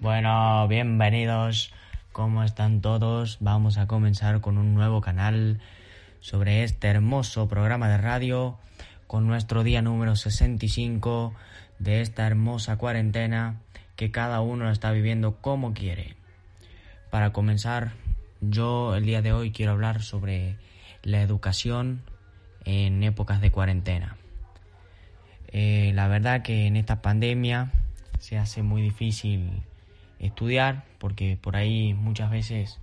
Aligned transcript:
Bueno, 0.00 0.68
bienvenidos. 0.68 1.72
¿Cómo 2.12 2.44
están 2.44 2.80
todos? 2.80 3.38
Vamos 3.40 3.78
a 3.78 3.88
comenzar 3.88 4.40
con 4.40 4.58
un 4.58 4.74
nuevo 4.74 5.00
canal 5.00 5.60
sobre 6.20 6.62
este 6.62 6.86
hermoso 6.86 7.48
programa 7.48 7.88
de 7.88 7.98
radio 7.98 8.58
con 9.08 9.26
nuestro 9.26 9.64
día 9.64 9.82
número 9.82 10.14
65 10.14 11.34
de 11.80 12.00
esta 12.00 12.24
hermosa 12.24 12.76
cuarentena 12.76 13.60
que 13.96 14.12
cada 14.12 14.40
uno 14.40 14.70
está 14.70 14.92
viviendo 14.92 15.38
como 15.40 15.74
quiere. 15.74 16.14
Para 17.10 17.32
comenzar, 17.32 17.90
yo 18.40 18.94
el 18.94 19.04
día 19.04 19.20
de 19.20 19.32
hoy 19.32 19.50
quiero 19.50 19.72
hablar 19.72 20.00
sobre 20.00 20.58
la 21.02 21.22
educación 21.22 22.02
en 22.64 23.02
épocas 23.02 23.40
de 23.40 23.50
cuarentena. 23.50 24.16
Eh, 25.48 25.92
la 25.94 26.08
verdad 26.08 26.42
que 26.42 26.66
en 26.66 26.76
esta 26.76 27.02
pandemia 27.02 27.70
se 28.18 28.38
hace 28.38 28.62
muy 28.62 28.82
difícil 28.82 29.62
estudiar 30.18 30.84
porque 30.98 31.36
por 31.40 31.56
ahí 31.56 31.94
muchas 31.94 32.30
veces 32.30 32.78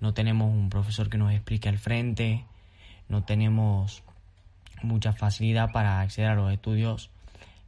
no 0.00 0.14
tenemos 0.14 0.50
un 0.52 0.70
profesor 0.70 1.08
que 1.08 1.18
nos 1.18 1.32
explique 1.32 1.68
al 1.68 1.78
frente, 1.78 2.44
no 3.08 3.24
tenemos 3.24 4.02
mucha 4.82 5.12
facilidad 5.12 5.70
para 5.72 6.00
acceder 6.00 6.30
a 6.30 6.34
los 6.34 6.52
estudios 6.52 7.10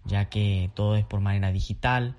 ya 0.05 0.27
que 0.27 0.71
todo 0.75 0.97
es 0.97 1.05
por 1.05 1.21
manera 1.21 1.53
digital, 1.53 2.17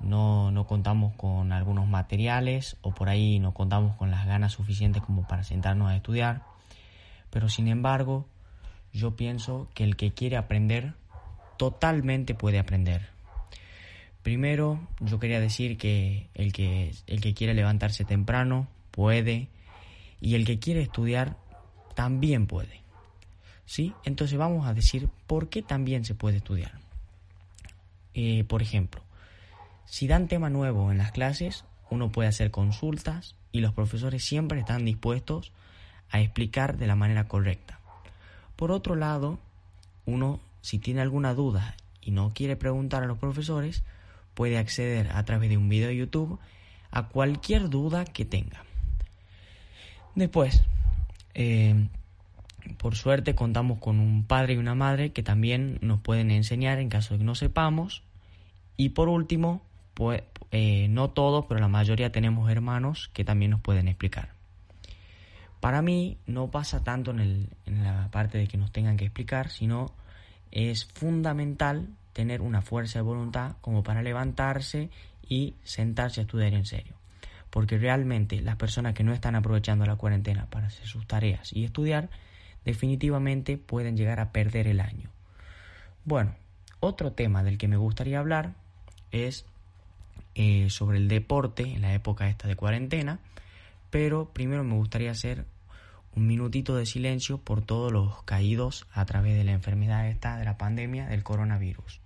no, 0.00 0.50
no 0.50 0.66
contamos 0.66 1.14
con 1.14 1.52
algunos 1.52 1.88
materiales 1.88 2.76
o 2.82 2.94
por 2.94 3.08
ahí 3.08 3.38
no 3.38 3.54
contamos 3.54 3.96
con 3.96 4.10
las 4.10 4.26
ganas 4.26 4.52
suficientes 4.52 5.02
como 5.02 5.26
para 5.26 5.44
sentarnos 5.44 5.88
a 5.88 5.96
estudiar, 5.96 6.42
pero 7.30 7.48
sin 7.48 7.68
embargo 7.68 8.26
yo 8.92 9.16
pienso 9.16 9.68
que 9.74 9.84
el 9.84 9.96
que 9.96 10.12
quiere 10.12 10.36
aprender 10.36 10.94
totalmente 11.56 12.34
puede 12.34 12.58
aprender. 12.58 13.08
Primero, 14.22 14.80
yo 15.00 15.18
quería 15.18 15.40
decir 15.40 15.78
que 15.78 16.28
el 16.34 16.52
que, 16.52 16.94
el 17.06 17.20
que 17.20 17.34
quiere 17.34 17.54
levantarse 17.54 18.04
temprano 18.04 18.68
puede 18.90 19.48
y 20.20 20.34
el 20.34 20.44
que 20.44 20.58
quiere 20.58 20.82
estudiar 20.82 21.36
también 21.94 22.46
puede. 22.46 22.82
¿Sí? 23.64 23.92
Entonces 24.04 24.38
vamos 24.38 24.66
a 24.66 24.74
decir 24.74 25.08
por 25.26 25.48
qué 25.48 25.62
también 25.62 26.04
se 26.04 26.14
puede 26.14 26.38
estudiar. 26.38 26.72
Eh, 28.14 28.44
por 28.44 28.62
ejemplo, 28.62 29.02
si 29.84 30.06
dan 30.06 30.28
tema 30.28 30.50
nuevo 30.50 30.90
en 30.90 30.98
las 30.98 31.12
clases, 31.12 31.64
uno 31.90 32.10
puede 32.10 32.28
hacer 32.28 32.50
consultas 32.50 33.36
y 33.52 33.60
los 33.60 33.72
profesores 33.72 34.24
siempre 34.24 34.60
están 34.60 34.84
dispuestos 34.84 35.52
a 36.10 36.20
explicar 36.20 36.78
de 36.78 36.86
la 36.86 36.96
manera 36.96 37.28
correcta. 37.28 37.77
Por 38.58 38.72
otro 38.72 38.96
lado, 38.96 39.38
uno, 40.04 40.40
si 40.62 40.80
tiene 40.80 41.00
alguna 41.00 41.32
duda 41.32 41.76
y 42.00 42.10
no 42.10 42.32
quiere 42.34 42.56
preguntar 42.56 43.04
a 43.04 43.06
los 43.06 43.16
profesores, 43.16 43.84
puede 44.34 44.58
acceder 44.58 45.12
a 45.12 45.24
través 45.24 45.48
de 45.48 45.56
un 45.56 45.68
video 45.68 45.86
de 45.86 45.96
YouTube 45.96 46.40
a 46.90 47.06
cualquier 47.06 47.70
duda 47.70 48.04
que 48.04 48.24
tenga. 48.24 48.64
Después, 50.16 50.64
eh, 51.34 51.86
por 52.78 52.96
suerte 52.96 53.36
contamos 53.36 53.78
con 53.78 54.00
un 54.00 54.24
padre 54.24 54.54
y 54.54 54.56
una 54.56 54.74
madre 54.74 55.12
que 55.12 55.22
también 55.22 55.78
nos 55.80 56.00
pueden 56.00 56.32
enseñar 56.32 56.80
en 56.80 56.88
caso 56.88 57.14
de 57.14 57.18
que 57.18 57.24
no 57.24 57.36
sepamos. 57.36 58.02
Y 58.76 58.88
por 58.88 59.08
último, 59.08 59.62
eh, 60.50 60.88
no 60.90 61.10
todos, 61.10 61.44
pero 61.48 61.60
la 61.60 61.68
mayoría 61.68 62.10
tenemos 62.10 62.50
hermanos 62.50 63.08
que 63.12 63.24
también 63.24 63.52
nos 63.52 63.60
pueden 63.60 63.86
explicar. 63.86 64.37
Para 65.60 65.82
mí 65.82 66.18
no 66.26 66.50
pasa 66.50 66.84
tanto 66.84 67.10
en, 67.10 67.48
en 67.66 67.84
la 67.84 68.08
parte 68.10 68.38
de 68.38 68.46
que 68.46 68.56
nos 68.56 68.72
tengan 68.72 68.96
que 68.96 69.04
explicar, 69.04 69.50
sino 69.50 69.92
es 70.50 70.84
fundamental 70.84 71.88
tener 72.12 72.40
una 72.40 72.62
fuerza 72.62 72.98
de 72.98 73.02
voluntad 73.02 73.56
como 73.60 73.82
para 73.82 74.02
levantarse 74.02 74.90
y 75.28 75.54
sentarse 75.62 76.20
a 76.20 76.24
estudiar 76.24 76.54
en 76.54 76.66
serio. 76.66 76.94
Porque 77.50 77.78
realmente 77.78 78.40
las 78.40 78.56
personas 78.56 78.94
que 78.94 79.04
no 79.04 79.12
están 79.12 79.34
aprovechando 79.34 79.86
la 79.86 79.96
cuarentena 79.96 80.46
para 80.46 80.66
hacer 80.66 80.86
sus 80.86 81.06
tareas 81.06 81.52
y 81.52 81.64
estudiar, 81.64 82.08
definitivamente 82.64 83.56
pueden 83.56 83.96
llegar 83.96 84.20
a 84.20 84.32
perder 84.32 84.66
el 84.66 84.80
año. 84.80 85.10
Bueno, 86.04 86.34
otro 86.80 87.12
tema 87.12 87.42
del 87.42 87.58
que 87.58 87.68
me 87.68 87.76
gustaría 87.76 88.18
hablar 88.18 88.54
es 89.10 89.46
eh, 90.34 90.70
sobre 90.70 90.98
el 90.98 91.08
deporte 91.08 91.62
en 91.62 91.82
la 91.82 91.94
época 91.94 92.28
esta 92.28 92.48
de 92.48 92.56
cuarentena, 92.56 93.18
pero 93.90 94.32
primero 94.32 94.64
me 94.64 94.74
gustaría 94.74 95.10
hacer 95.10 95.46
un 96.14 96.26
minutito 96.26 96.76
de 96.76 96.86
silencio 96.86 97.38
por 97.38 97.62
todos 97.62 97.92
los 97.92 98.22
caídos 98.24 98.86
a 98.92 99.04
través 99.06 99.36
de 99.36 99.44
la 99.44 99.52
enfermedad 99.52 100.08
esta 100.08 100.36
de 100.36 100.44
la 100.44 100.58
pandemia 100.58 101.06
del 101.06 101.22
coronavirus. 101.22 102.00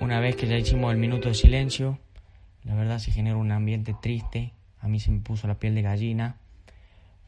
Una 0.00 0.20
vez 0.20 0.36
que 0.36 0.46
ya 0.46 0.58
hicimos 0.58 0.92
el 0.92 0.98
minuto 0.98 1.28
de 1.28 1.34
silencio, 1.34 1.98
la 2.64 2.74
verdad 2.74 2.98
se 2.98 3.10
genera 3.10 3.36
un 3.36 3.50
ambiente 3.50 3.94
triste. 3.94 4.52
A 4.80 4.88
mí 4.88 5.00
se 5.00 5.10
me 5.10 5.20
puso 5.20 5.48
la 5.48 5.54
piel 5.54 5.74
de 5.74 5.80
gallina. 5.80 6.36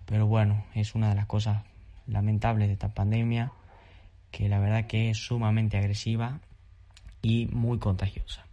Pero 0.04 0.26
bueno, 0.26 0.64
es 0.74 0.94
una 0.94 1.08
de 1.08 1.14
las 1.14 1.24
cosas 1.24 1.62
lamentables 2.06 2.68
de 2.68 2.74
esta 2.74 2.92
pandemia, 2.92 3.52
que 4.30 4.50
la 4.50 4.58
verdad 4.58 4.86
que 4.86 5.08
es 5.08 5.16
sumamente 5.16 5.78
agresiva 5.78 6.40
y 7.22 7.46
muy 7.46 7.78
contagiosa. 7.78 8.44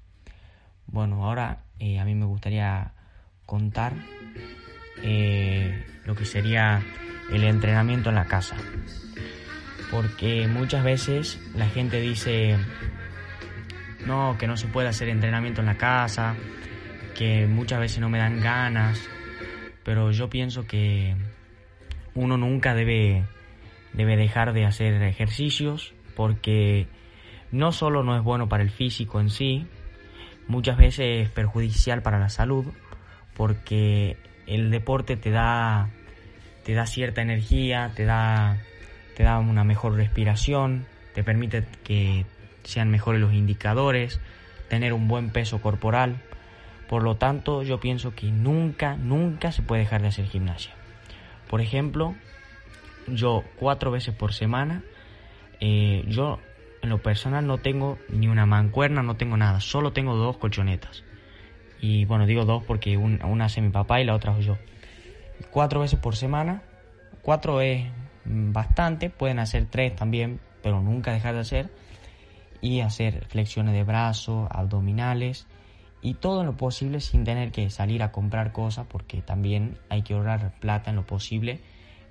Bueno, 0.87 1.25
ahora 1.25 1.63
eh, 1.77 1.99
a 1.99 2.05
mí 2.05 2.15
me 2.15 2.25
gustaría 2.25 2.93
contar 3.45 3.93
eh, 5.03 5.85
lo 6.05 6.15
que 6.15 6.23
sería 6.23 6.81
el 7.33 7.43
entrenamiento 7.43 8.09
en 8.09 8.15
la 8.15 8.25
casa. 8.25 8.55
Porque 9.91 10.47
muchas 10.47 10.83
veces 10.83 11.39
la 11.55 11.67
gente 11.67 11.99
dice, 11.99 12.57
no, 14.05 14.37
que 14.39 14.47
no 14.47 14.57
se 14.57 14.67
puede 14.67 14.87
hacer 14.87 15.09
entrenamiento 15.09 15.61
en 15.61 15.67
la 15.67 15.77
casa, 15.77 16.35
que 17.15 17.45
muchas 17.45 17.79
veces 17.79 17.99
no 17.99 18.09
me 18.09 18.17
dan 18.17 18.39
ganas, 18.41 18.99
pero 19.83 20.11
yo 20.11 20.29
pienso 20.29 20.65
que 20.65 21.15
uno 22.13 22.37
nunca 22.37 22.73
debe, 22.73 23.25
debe 23.93 24.15
dejar 24.15 24.53
de 24.53 24.65
hacer 24.65 25.01
ejercicios 25.03 25.93
porque 26.15 26.87
no 27.51 27.71
solo 27.71 28.03
no 28.03 28.15
es 28.15 28.23
bueno 28.23 28.47
para 28.47 28.63
el 28.63 28.69
físico 28.69 29.19
en 29.19 29.29
sí, 29.29 29.67
muchas 30.47 30.77
veces 30.77 31.27
es 31.27 31.29
perjudicial 31.29 32.01
para 32.01 32.19
la 32.19 32.29
salud 32.29 32.65
porque 33.35 34.17
el 34.47 34.71
deporte 34.71 35.17
te 35.17 35.31
da 35.31 35.89
te 36.63 36.73
da 36.73 36.85
cierta 36.85 37.21
energía, 37.21 37.91
te 37.95 38.05
da 38.05 38.57
te 39.15 39.23
da 39.23 39.39
una 39.39 39.63
mejor 39.63 39.95
respiración, 39.95 40.85
te 41.13 41.23
permite 41.23 41.65
que 41.83 42.25
sean 42.63 42.89
mejores 42.89 43.21
los 43.21 43.33
indicadores, 43.33 44.19
tener 44.69 44.93
un 44.93 45.07
buen 45.07 45.29
peso 45.29 45.61
corporal. 45.61 46.17
Por 46.87 47.03
lo 47.03 47.15
tanto, 47.15 47.63
yo 47.63 47.79
pienso 47.79 48.15
que 48.15 48.31
nunca, 48.31 48.95
nunca 48.95 49.51
se 49.51 49.61
puede 49.61 49.83
dejar 49.83 50.01
de 50.01 50.09
hacer 50.09 50.25
gimnasia. 50.25 50.73
Por 51.49 51.61
ejemplo, 51.61 52.15
yo 53.07 53.43
cuatro 53.57 53.91
veces 53.91 54.13
por 54.13 54.33
semana, 54.33 54.83
eh, 55.59 56.03
yo 56.07 56.39
en 56.81 56.89
lo 56.89 57.01
personal 57.01 57.45
no 57.45 57.57
tengo 57.59 57.97
ni 58.09 58.27
una 58.27 58.45
mancuerna, 58.45 59.03
no 59.03 59.15
tengo 59.15 59.37
nada, 59.37 59.59
solo 59.59 59.93
tengo 59.93 60.15
dos 60.15 60.37
colchonetas. 60.37 61.03
Y 61.79 62.05
bueno, 62.05 62.25
digo 62.25 62.45
dos 62.45 62.63
porque 62.63 62.97
una 62.97 63.45
hace 63.45 63.61
mi 63.61 63.69
papá 63.69 64.01
y 64.01 64.05
la 64.05 64.15
otra 64.15 64.37
yo. 64.39 64.57
cuatro 65.49 65.79
veces 65.79 65.99
por 65.99 66.15
semana. 66.15 66.61
Cuatro 67.23 67.61
es 67.61 67.87
bastante, 68.25 69.09
pueden 69.09 69.39
hacer 69.39 69.67
tres 69.69 69.95
también, 69.95 70.39
pero 70.61 70.81
nunca 70.81 71.11
dejar 71.11 71.35
de 71.35 71.41
hacer. 71.41 71.69
Y 72.61 72.81
hacer 72.81 73.25
flexiones 73.25 73.73
de 73.73 73.83
brazos, 73.83 74.47
abdominales 74.51 75.47
y 76.01 76.15
todo 76.15 76.43
lo 76.43 76.57
posible 76.57 76.99
sin 76.99 77.23
tener 77.23 77.51
que 77.51 77.69
salir 77.69 78.03
a 78.03 78.11
comprar 78.11 78.51
cosas 78.51 78.85
porque 78.87 79.21
también 79.21 79.77
hay 79.89 80.01
que 80.01 80.13
ahorrar 80.13 80.53
plata 80.59 80.89
en 80.89 80.95
lo 80.95 81.05
posible 81.05 81.59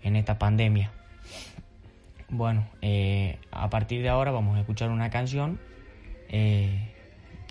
en 0.02 0.16
esta 0.16 0.38
pandemia. 0.38 0.92
Bueno, 2.28 2.66
eh, 2.80 3.38
a 3.50 3.68
partir 3.70 4.02
de 4.02 4.08
ahora 4.08 4.30
vamos 4.30 4.56
a 4.56 4.60
escuchar 4.60 4.90
una 4.90 5.10
canción 5.10 5.58
eh, 6.28 6.94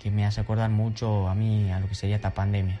que 0.02 0.10
me 0.10 0.24
hace 0.24 0.40
acordar 0.40 0.70
mucho 0.70 1.28
a 1.28 1.34
mí 1.34 1.70
a 1.70 1.80
lo 1.80 1.88
que 1.88 1.94
sería 1.94 2.16
esta 2.16 2.32
pandemia. 2.32 2.80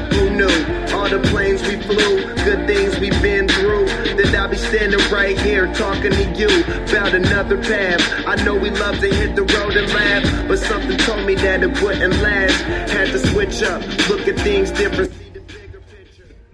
All 0.93 1.09
the 1.09 1.19
planes 1.29 1.61
we 1.63 1.77
flew, 1.81 2.33
good 2.43 2.67
things 2.67 2.99
we've 2.99 3.21
been 3.21 3.47
through. 3.47 3.85
That 4.17 4.35
I'll 4.35 4.49
be 4.49 4.57
standing 4.57 4.99
right 5.11 5.39
here 5.39 5.71
talking 5.73 6.11
to 6.11 6.25
you 6.35 6.49
about 6.89 7.13
another 7.13 7.57
path. 7.57 8.01
I 8.27 8.35
know 8.43 8.55
we 8.55 8.69
love 8.69 8.99
to 8.99 9.07
hit 9.07 9.35
the 9.35 9.43
road 9.43 9.75
and 9.77 9.91
laugh, 9.93 10.47
but 10.47 10.59
something 10.59 10.97
told 10.97 11.25
me 11.25 11.35
that 11.35 11.63
it 11.63 11.81
wouldn't 11.81 12.21
last. 12.21 12.61
Had 12.91 13.07
to 13.11 13.19
switch 13.19 13.61
up, 13.63 13.81
look 14.09 14.27
at 14.27 14.37
things 14.39 14.71
different. 14.71 15.11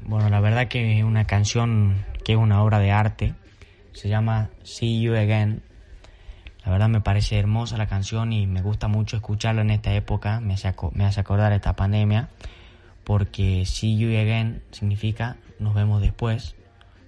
Bueno, 0.04 0.30
la 0.30 0.40
verdad 0.40 0.70
que 0.70 1.04
una 1.04 1.26
canción 1.26 2.06
que 2.24 2.34
es 2.34 2.38
una 2.38 2.62
obra 2.64 2.80
de 2.80 2.92
arte. 2.92 3.36
Se 3.94 4.10
llama 4.10 4.50
See 4.64 5.02
You 5.02 5.16
Again. 5.16 5.64
La 6.66 6.72
verdad 6.72 6.90
me 6.90 7.00
parece 7.00 7.40
hermosa 7.40 7.78
la 7.78 7.88
canción 7.88 8.34
y 8.34 8.46
me 8.46 8.62
gusta 8.62 8.90
mucho 8.90 9.16
escucharla 9.16 9.62
en 9.62 9.70
esta 9.70 9.94
época. 9.94 10.42
Me 10.42 10.54
hace, 10.54 10.74
me 10.94 11.06
hace 11.06 11.22
acordar 11.22 11.54
esta 11.54 11.78
pandemia. 11.78 12.30
Porque 13.08 13.66
See 13.66 13.98
You 13.98 14.10
Again 14.10 14.62
significa 14.72 15.38
nos 15.60 15.74
vemos 15.74 16.02
después. 16.02 16.58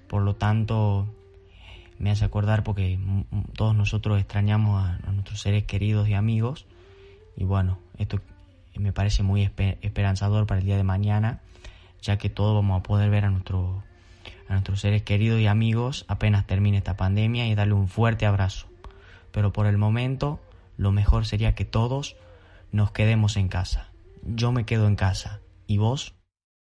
Por 0.07 0.21
lo 0.21 0.37
tanto, 0.37 1.13
me 1.97 2.09
hace 2.09 2.23
acordar 2.23 2.63
porque 2.63 2.97
todos 3.53 3.75
nosotros 3.75 4.17
extrañamos 4.17 4.81
a, 4.81 4.95
a 5.05 5.11
nuestros 5.11 5.41
seres 5.41 5.65
queridos 5.65 6.07
y 6.07 6.13
amigos. 6.13 6.67
Y 7.35 7.43
bueno, 7.43 7.79
esto 7.97 8.21
me 8.77 8.93
parece 8.93 9.23
muy 9.23 9.43
espe- 9.45 9.77
esperanzador 9.81 10.47
para 10.47 10.61
el 10.61 10.65
día 10.65 10.77
de 10.77 10.85
mañana, 10.85 11.41
ya 12.01 12.17
que 12.17 12.29
todos 12.29 12.55
vamos 12.55 12.79
a 12.79 12.83
poder 12.83 13.09
ver 13.09 13.25
a, 13.25 13.29
nuestro, 13.29 13.83
a 14.47 14.53
nuestros 14.53 14.79
seres 14.79 15.03
queridos 15.03 15.41
y 15.41 15.47
amigos 15.47 16.05
apenas 16.07 16.47
termine 16.47 16.77
esta 16.77 16.95
pandemia 16.95 17.45
y 17.47 17.55
darle 17.55 17.73
un 17.73 17.89
fuerte 17.89 18.25
abrazo. 18.25 18.67
Pero 19.33 19.51
por 19.51 19.67
el 19.67 19.77
momento, 19.77 20.39
lo 20.77 20.93
mejor 20.93 21.25
sería 21.25 21.55
que 21.55 21.65
todos 21.65 22.15
nos 22.71 22.91
quedemos 22.91 23.35
en 23.35 23.49
casa. 23.49 23.89
Yo 24.23 24.53
me 24.53 24.63
quedo 24.63 24.87
en 24.87 24.95
casa. 24.95 25.41
¿Y 25.69 25.77
vos? 25.77 26.18